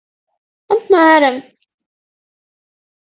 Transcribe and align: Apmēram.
Apmēram. 0.75 1.37